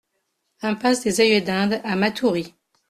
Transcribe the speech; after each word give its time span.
Impasse 0.63 1.03
des 1.03 1.21
Œillets 1.21 1.41
d'Inde 1.45 1.79
à 1.83 1.95
Matoury 1.95 2.55